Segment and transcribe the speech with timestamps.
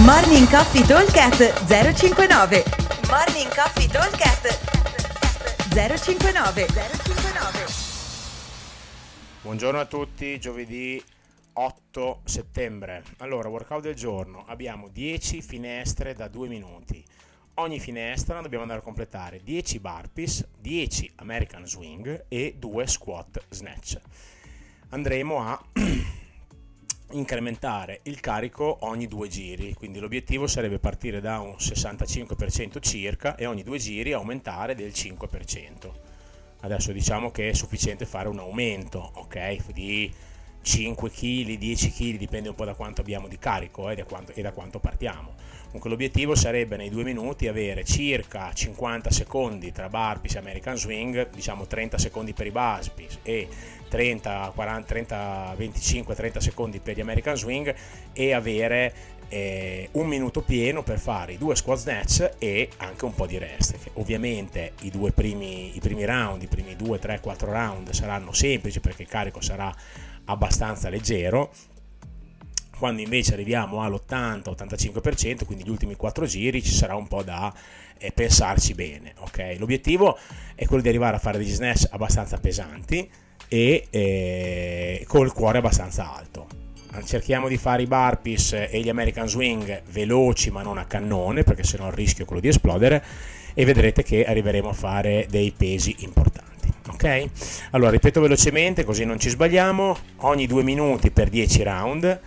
[0.00, 2.64] Morning Coffee Talkcast 059
[3.10, 4.58] Morning Coffee Talkcast
[5.68, 7.66] 059 059
[9.42, 11.00] Buongiorno a tutti, giovedì
[11.52, 13.04] 8 settembre.
[13.18, 17.04] Allora, workout del giorno, abbiamo 10 finestre da 2 minuti.
[17.56, 24.00] Ogni finestra dobbiamo andare a completare 10 burpees, 10 American Swing e 2 squat snatch.
[24.88, 25.62] Andremo a
[27.12, 33.46] incrementare il carico ogni due giri, quindi l'obiettivo sarebbe partire da un 65% circa e
[33.46, 35.90] ogni due giri aumentare del 5%.
[36.60, 40.12] Adesso diciamo che è sufficiente fare un aumento, ok, di
[40.62, 44.32] 5 kg, 10 kg, dipende un po' da quanto abbiamo di carico eh, da quanto,
[44.34, 45.34] e da quanto partiamo.
[45.64, 51.30] Comunque l'obiettivo sarebbe nei due minuti avere circa 50 secondi tra burpees e American Swing,
[51.30, 53.48] diciamo 30 secondi per i burpees e
[53.88, 57.74] 30, 40, 30, 25, 30 secondi per gli American Swing
[58.12, 58.94] e avere
[59.28, 63.38] eh, un minuto pieno per fare i due squat snatch e anche un po' di
[63.38, 63.74] rest.
[63.94, 68.80] Ovviamente i due primi, i primi round, i primi 2, 3, 4 round saranno semplici
[68.80, 69.74] perché il carico sarà
[70.26, 71.52] abbastanza leggero
[72.82, 77.54] quando invece arriviamo all'80-85%, quindi gli ultimi 4 giri, ci sarà un po' da
[77.96, 79.14] eh, pensarci bene.
[79.18, 79.56] Okay?
[79.56, 80.18] L'obiettivo
[80.56, 83.08] è quello di arrivare a fare degli snatch abbastanza pesanti
[83.46, 86.48] e eh, col cuore abbastanza alto.
[87.04, 91.62] Cerchiamo di fare i burpees e gli American Swing veloci ma non a cannone perché
[91.62, 93.02] sennò il rischio è quello di esplodere
[93.54, 96.31] e vedrete che arriveremo a fare dei pesi importanti.
[97.02, 97.28] Ok?
[97.72, 99.96] Allora ripeto velocemente così non ci sbagliamo.
[100.18, 102.20] Ogni due minuti per 10 round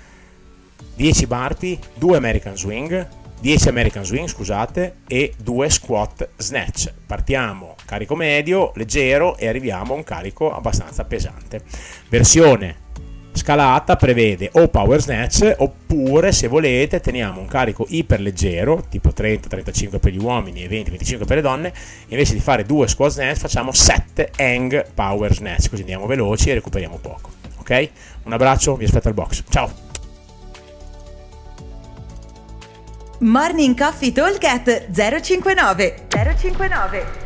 [0.96, 3.08] 10 burpee, 2 American Swing,
[3.42, 6.94] 10 American Swing, scusate, e 2 squat snatch.
[7.06, 11.62] Partiamo carico medio, leggero e arriviamo a un carico abbastanza pesante.
[12.10, 12.84] Versione
[13.46, 20.12] scalata prevede o power snatch oppure se volete teniamo un carico iperleggero tipo 30-35 per
[20.12, 21.74] gli uomini e 20-25 per le donne.
[22.08, 25.70] Invece di fare due squat snatch facciamo 7 hang power snatch.
[25.70, 27.90] Così andiamo veloci e recuperiamo poco ok?
[28.24, 29.44] Un abbraccio vi aspetto al box.
[29.50, 29.72] Ciao!
[33.20, 34.44] Morning Coffee Talk
[34.92, 37.25] 059 059